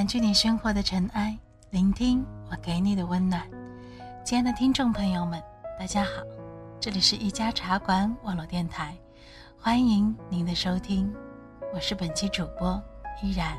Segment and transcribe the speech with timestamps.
[0.00, 1.36] 感觉你生活的尘埃，
[1.68, 3.46] 聆听我给你的温暖。
[4.24, 5.38] 亲爱的听众朋友们，
[5.78, 6.22] 大家好，
[6.80, 8.96] 这里是一家茶馆网络电台，
[9.58, 11.14] 欢迎您的收听，
[11.74, 12.82] 我是本期主播
[13.22, 13.58] 依然。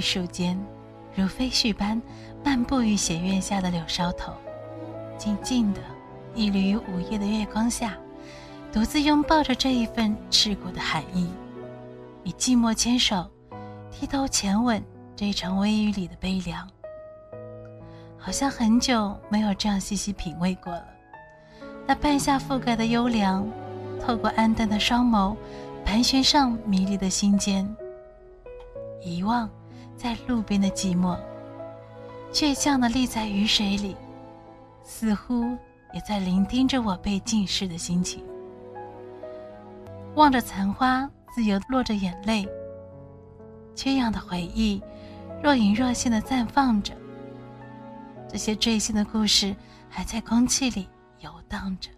[0.00, 0.58] 荡漾于树间，
[1.14, 2.00] 如飞絮般
[2.42, 4.32] 漫步于斜月下的柳梢头，
[5.18, 5.80] 静静的
[6.34, 7.98] 屹立于午夜的月光下，
[8.72, 11.28] 独自拥抱着这一份赤骨的寒意，
[12.24, 13.30] 与寂寞牵手，
[13.90, 14.82] 低头浅吻
[15.14, 16.66] 这一场微雨里的悲凉。
[18.16, 20.84] 好像很久没有这样细细品味过了。
[21.86, 23.46] 那半夏覆盖的幽凉，
[24.00, 25.36] 透过暗淡的双眸，
[25.84, 27.68] 盘旋上迷离的心间。
[29.02, 29.48] 遗忘，
[30.02, 31.14] 在路边的寂寞，
[32.32, 33.94] 倔强的立在雨水里，
[34.82, 35.58] 似乎
[35.92, 38.24] 也在聆听着我被浸湿的心情。
[40.14, 42.48] 望着残花，自由落着眼泪。
[43.74, 44.82] 缺氧的回忆，
[45.42, 46.94] 若隐若现的绽放着。
[48.26, 49.54] 这些坠心的故事，
[49.90, 51.90] 还在空气里游荡着。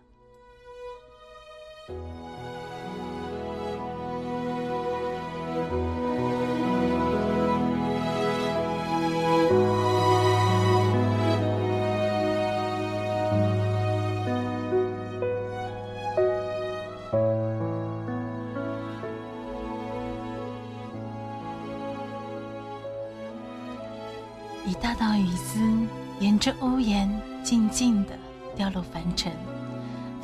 [26.43, 27.09] 这屋檐
[27.45, 28.19] 静静地
[28.57, 29.33] 掉落凡尘，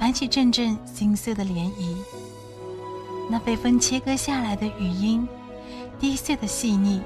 [0.01, 1.97] 泛起阵阵心碎的涟漪。
[3.31, 5.29] 那被风切割下来的语音，
[6.01, 7.01] 低碎的细腻，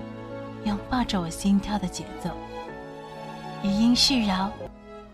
[0.64, 2.31] 拥抱着我心跳的节奏。
[3.62, 4.50] 语音絮绕，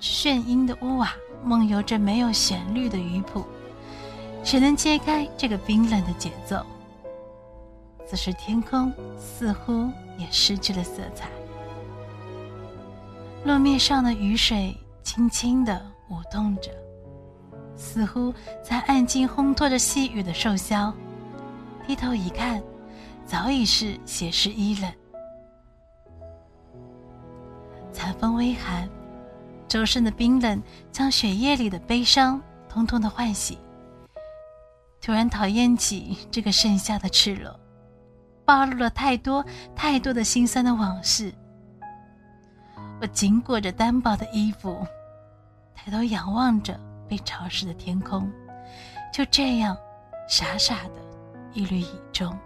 [0.00, 1.12] 眩音的屋瓦
[1.42, 3.44] 梦游着没有旋律的鱼谱，
[4.44, 6.64] 谁能揭开这个冰冷的节奏？
[8.06, 11.28] 此时天空似乎也失去了色彩。
[13.48, 16.70] 路面上的雨水轻轻地舞动着，
[17.78, 18.30] 似乎
[18.62, 20.92] 在暗静烘托着细雨的瘦削。
[21.86, 22.62] 低头一看，
[23.24, 24.92] 早已是斜湿衣冷。
[27.90, 28.86] 残风微寒，
[29.66, 32.38] 周身的冰冷将血液里的悲伤
[32.68, 33.56] 通通的唤醒。
[35.00, 37.58] 突然讨厌起这个盛夏的赤裸，
[38.44, 39.42] 暴露了太多
[39.74, 41.32] 太多的心酸的往事。
[43.00, 44.84] 我紧裹着单薄的衣服，
[45.74, 46.78] 抬头仰望着
[47.08, 48.30] 被潮湿的天空，
[49.12, 49.76] 就这样
[50.28, 50.94] 傻傻的
[51.52, 52.36] 一缕雨中。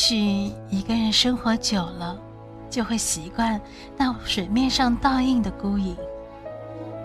[0.00, 2.16] 许一个人生活久了，
[2.70, 3.60] 就会习惯
[3.96, 5.96] 那水面上倒映的孤影，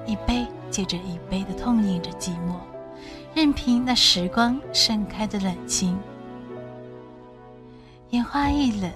[0.05, 2.53] 一杯接着一杯的痛饮着寂寞，
[3.33, 5.97] 任凭那时光盛开的冷清。
[8.11, 8.91] 烟花易冷，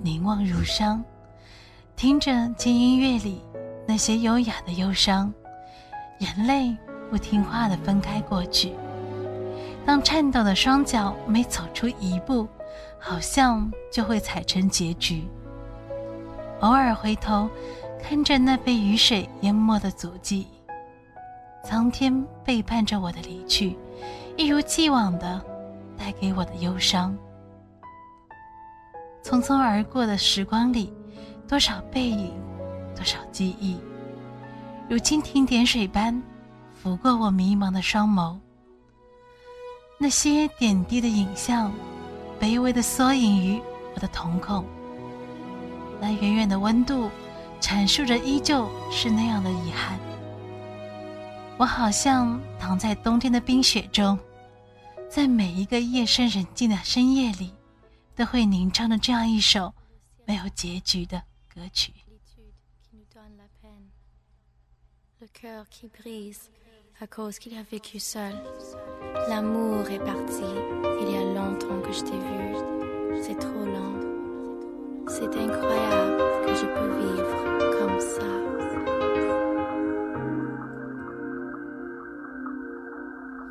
[0.00, 1.02] 凝望如伤，
[1.96, 3.42] 听着轻音乐里
[3.88, 5.34] 那些优雅的忧伤，
[6.20, 6.76] 眼泪
[7.10, 8.72] 不听话的分开过去。
[9.84, 12.46] 当颤抖的双脚每走出一步，
[13.08, 15.28] 好像就会踩成结局。
[16.58, 17.48] 偶尔回头，
[18.02, 20.48] 看着那被雨水淹没的足迹，
[21.64, 23.78] 苍天背叛着我的离去，
[24.36, 25.40] 一如既往的
[25.96, 27.16] 带给我的忧伤。
[29.22, 30.92] 匆匆而过的时光里，
[31.46, 32.32] 多少背影，
[32.96, 33.78] 多少记忆，
[34.88, 36.20] 如蜻蜓点水般
[36.74, 38.36] 拂过我迷茫的双眸。
[39.96, 41.70] 那些点滴的影像。
[42.40, 43.60] 卑微的缩影于
[43.94, 44.64] 我的瞳孔，
[46.00, 47.10] 那远远的温度，
[47.60, 49.98] 阐述着依旧是那样的遗憾。
[51.58, 54.18] 我好像躺在冬天的冰雪中，
[55.08, 57.54] 在每一个夜深人静的深夜里，
[58.14, 59.72] 都会吟唱着这样一首
[60.26, 61.94] 没有结局的歌曲。
[67.01, 68.33] à cause qu'il a vécu seul.
[69.27, 70.43] L'amour est parti.
[71.01, 72.55] Il y a longtemps que je t'ai vu.
[73.21, 73.99] C'est trop lent.
[75.07, 77.37] C'est incroyable que je peux vivre
[77.79, 78.29] comme ça.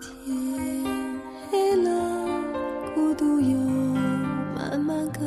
[0.00, 0.84] 天
[1.50, 1.88] 黑了，
[2.94, 3.58] 孤独又
[4.54, 5.20] 慢慢隔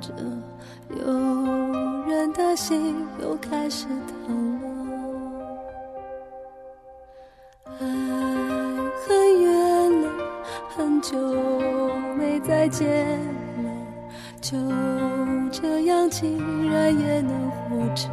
[0.00, 0.12] 着，
[0.90, 1.06] 有
[2.06, 3.86] 人的心又开始
[4.26, 4.45] 疼
[12.47, 12.87] 再见
[13.57, 13.69] 了，
[14.39, 14.57] 就
[15.51, 18.09] 这样竟然也能活着。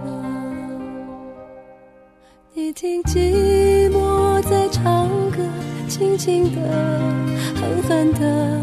[2.53, 5.39] 你听寂寞在唱歌，
[5.89, 6.61] 轻轻的，
[7.55, 8.61] 狠狠的，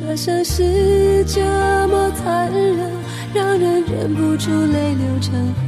[0.00, 1.40] 歌声是这
[1.88, 2.90] 么残忍，
[3.34, 5.61] 让人忍不住泪流成河。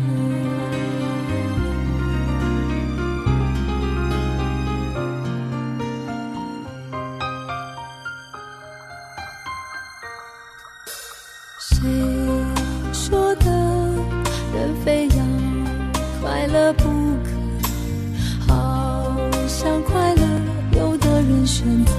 [21.64, 21.92] 选择。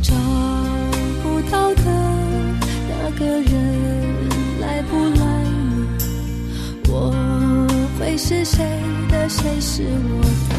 [0.00, 0.14] 找
[1.22, 1.82] 不到的
[2.88, 3.52] 那个人
[4.58, 5.22] 来不来？
[6.88, 7.12] 我
[8.00, 8.64] 会是谁
[9.10, 10.54] 的，谁是我的？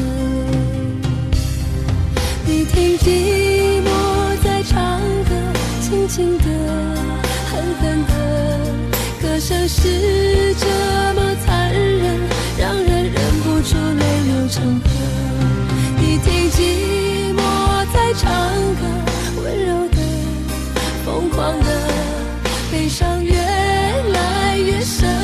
[2.45, 3.87] 你听寂寞
[4.43, 5.31] 在唱歌，
[5.81, 6.45] 轻轻的，
[7.49, 8.13] 狠狠的，
[9.23, 10.67] 歌声是这
[11.15, 12.19] 么残忍，
[12.59, 14.88] 让人忍不住泪流成河。
[16.51, 17.39] 寂寞
[17.93, 18.31] 在唱
[18.75, 18.81] 歌，
[19.43, 19.97] 温柔的，
[21.05, 21.67] 疯狂的，
[22.71, 25.18] 悲伤越来越深。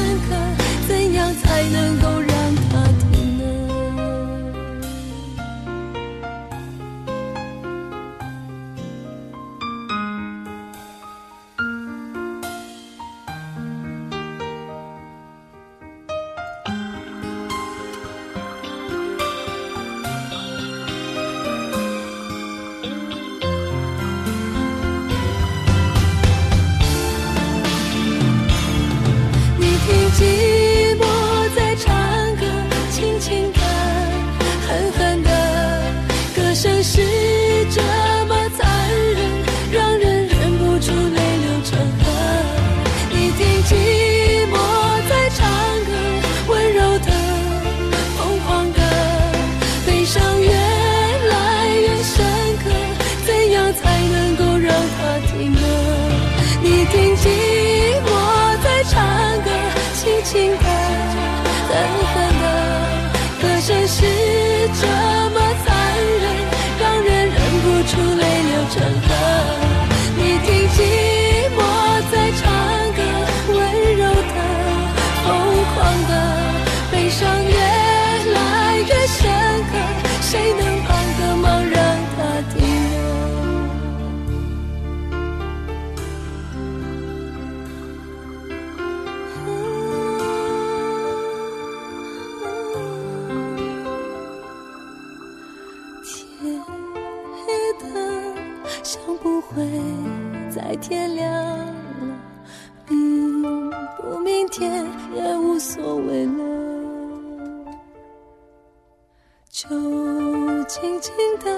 [110.85, 111.13] 静静
[111.43, 111.49] 的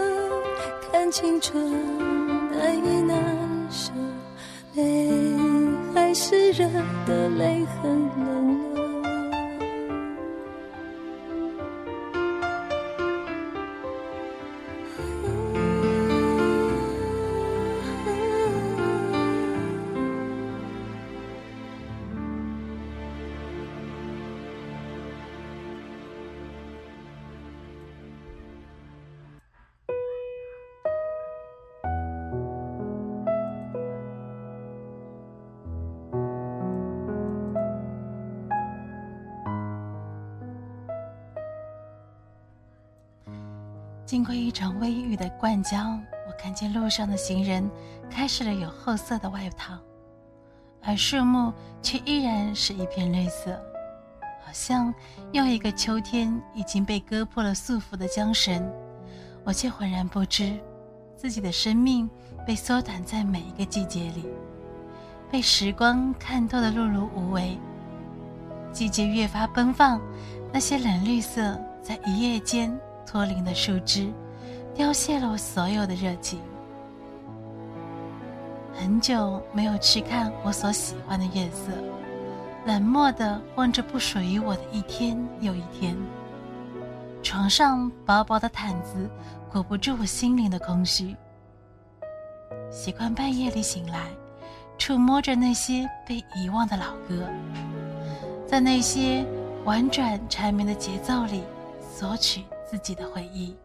[0.90, 1.62] 看青春
[2.50, 3.92] 难以难舍，
[4.74, 5.10] 泪
[5.94, 6.66] 还是热
[7.06, 8.57] 的，泪很冷
[44.08, 46.00] 经过一场微雨的灌浆，
[46.30, 47.70] 我看见路上的行人
[48.10, 49.78] 开始了有褐色的外套，
[50.82, 53.52] 而树木却依然是一片绿色，
[54.46, 54.96] 好像
[55.34, 58.66] 又一个秋天已经被割破了束缚的缰绳。
[59.44, 60.58] 我却浑然不知，
[61.18, 62.10] 自己的生命
[62.46, 64.26] 被缩短在每一个季节里，
[65.30, 67.58] 被时光看透的碌碌无为。
[68.72, 70.00] 季节越发奔放，
[70.54, 71.60] 那些冷绿色。
[71.80, 72.78] 在一夜间
[73.10, 74.12] 脱零的树枝，
[74.76, 76.40] 凋谢了我所有的热情。
[78.74, 81.72] 很久没有去看我所喜欢的月色，
[82.66, 85.98] 冷漠的望着不属于我的一天又一天。
[87.24, 89.10] 床上薄薄的毯子
[89.52, 91.16] 裹不住我心灵的空虚。
[92.70, 94.10] 习惯半夜里醒来，
[94.78, 97.26] 触摸着那些被遗忘的老歌，
[98.46, 99.26] 在那些
[99.64, 101.44] 婉转缠绵的节奏里
[101.82, 103.56] 索取自己的回忆。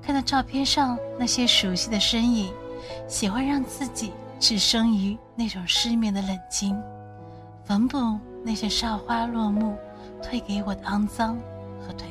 [0.00, 2.52] 看到照片上那些熟悉的身影，
[3.06, 6.80] 喜欢让自己置身于那种失眠的冷清，
[7.64, 7.98] 缝补
[8.44, 9.76] 那些少花落幕
[10.22, 11.36] 退给我的肮脏
[11.80, 12.04] 和颓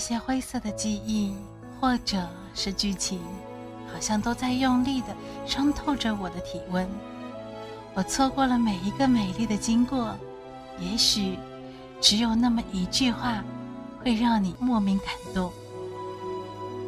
[0.00, 1.32] 些灰色的记忆，
[1.80, 3.20] 或者是剧情，
[3.92, 5.14] 好像都在用力的
[5.46, 6.88] 伤透着我的体温。
[7.94, 10.16] 我错过了每一个美丽的经过，
[10.80, 11.38] 也许
[12.00, 13.44] 只有那么一句话，
[14.02, 15.52] 会让你莫名感动。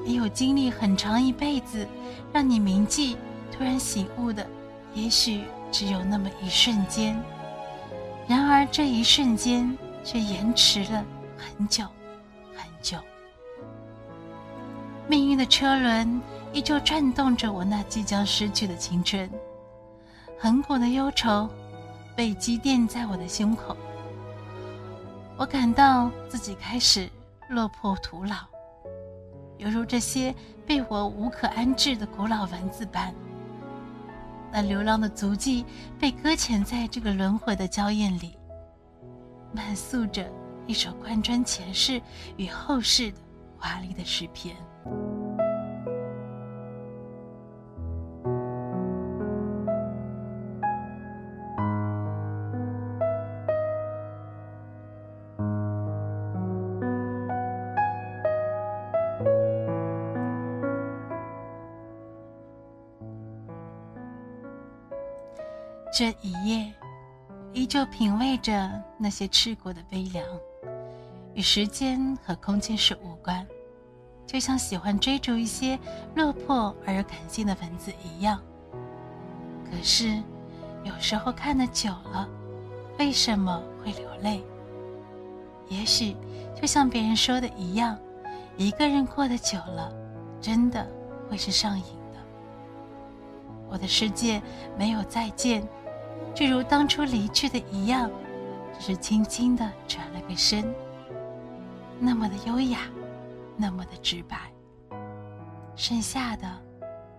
[0.04, 1.87] 也有经历很长一辈子，
[2.33, 3.16] 让你铭记，
[3.52, 4.45] 突然醒悟的，
[4.95, 7.16] 也许只有那么一瞬间。
[8.26, 11.04] 然而这一瞬间，却延迟了
[11.37, 11.85] 很久。
[12.62, 12.97] 很久，
[15.09, 19.28] 命运的车轮依旧转动着我那即将失去的青春，
[20.38, 21.49] 恒古的忧愁
[22.14, 23.76] 被积淀在我的胸口。
[25.37, 27.11] 我感到自己开始
[27.49, 28.37] 落魄徒劳，
[29.59, 30.33] 犹如这些
[30.64, 33.12] 被我无可安置的古老文字般。
[34.52, 35.64] 那流浪的足迹
[35.99, 38.37] 被搁浅在这个轮回的娇艳里，
[39.52, 40.31] 漫诉着。
[40.66, 42.00] 一首贯穿前世
[42.37, 43.19] 与后世的
[43.59, 44.57] 华丽的诗篇。
[65.95, 66.73] 这一夜，
[67.52, 70.25] 依旧品味着那些吃过的悲凉。
[71.35, 73.47] 与时间和空间是无关，
[74.27, 75.79] 就像喜欢追逐一些
[76.15, 78.41] 落魄而又感性的文字一样。
[79.65, 80.23] 可是，
[80.85, 82.29] 有时候看得久了，
[82.99, 84.45] 为什么会流泪？
[85.69, 86.15] 也许
[86.61, 87.99] 就像别人说的一样，
[88.59, 89.91] 一个人过得久了，
[90.39, 90.87] 真的
[91.31, 92.19] 会是上瘾的。
[93.71, 94.43] 我的世界
[94.77, 95.67] 没有再见，
[96.35, 98.11] 就如当初离去的一样，
[98.79, 100.62] 只是轻轻地转了个身。
[102.04, 102.80] 那么的优雅，
[103.56, 104.52] 那么的直白。
[105.76, 106.61] 剩下的，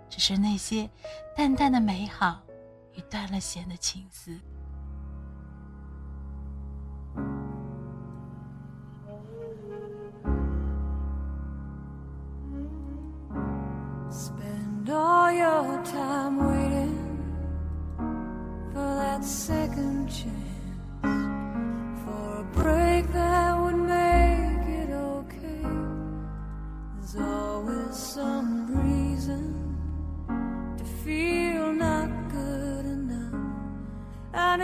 [0.09, 0.89] 只是那些
[1.33, 2.41] 淡淡的美好
[2.91, 4.37] 与断了弦的情思。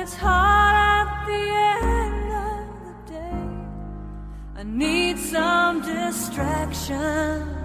[0.10, 1.44] It's hard at the
[1.86, 3.44] end of the day.
[4.56, 7.59] I need some distraction.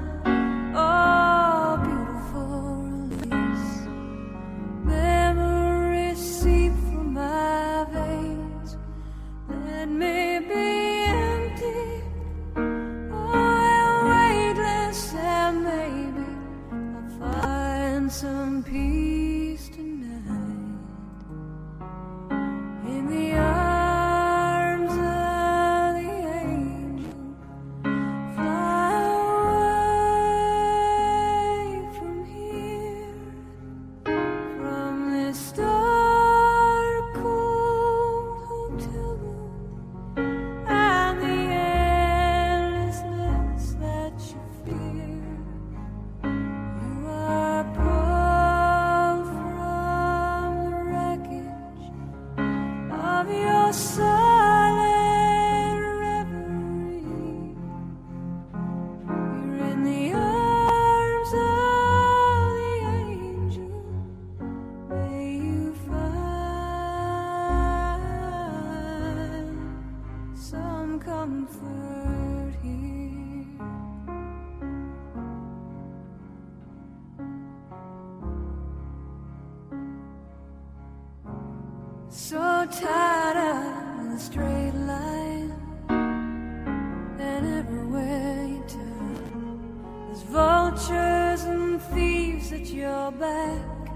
[91.94, 93.88] thieves at your back.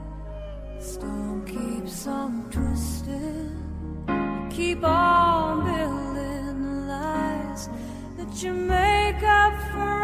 [0.78, 3.50] stone keeps on twisting.
[4.09, 7.69] You keep on building lies
[8.17, 9.98] that you make up for.